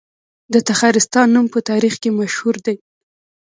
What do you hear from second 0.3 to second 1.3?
د تخارستان